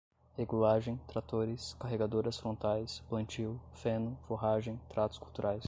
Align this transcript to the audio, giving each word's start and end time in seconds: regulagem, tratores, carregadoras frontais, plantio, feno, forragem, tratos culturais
regulagem, 0.35 0.97
tratores, 1.07 1.75
carregadoras 1.75 2.39
frontais, 2.39 3.03
plantio, 3.07 3.61
feno, 3.71 4.17
forragem, 4.27 4.77
tratos 4.89 5.19
culturais 5.19 5.59